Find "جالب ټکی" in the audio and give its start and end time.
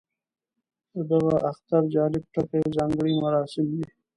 1.93-2.61